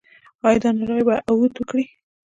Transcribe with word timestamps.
ایا 0.45 0.59
دا 0.63 0.69
ناروغي 0.77 1.03
به 1.07 1.15
بیا 1.17 1.27
عود 1.29 1.53
وکړي؟ 1.57 1.85